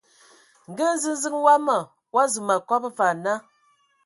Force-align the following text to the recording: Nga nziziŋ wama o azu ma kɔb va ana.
Nga 0.69 0.87
nziziŋ 0.95 1.35
wama 1.45 1.77
o 2.13 2.15
azu 2.23 2.39
ma 2.47 2.55
kɔb 2.67 2.83
va 2.97 3.05
ana. 3.11 3.33